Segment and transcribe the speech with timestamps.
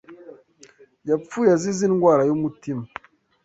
[1.09, 2.83] Yapfuye azize indwara y’umutima